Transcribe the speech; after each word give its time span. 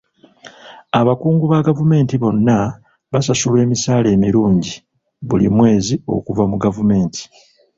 Abakungu 0.99 1.43
ba 1.51 1.59
gavumenti 1.67 2.13
bonna 2.21 2.57
basasulwa 3.11 3.59
emisaala 3.65 4.07
emirungi 4.15 4.73
buli 5.27 5.47
mwezi 5.57 5.95
okuva 6.15 6.43
mu 6.51 6.57
gavumenti 6.63 7.21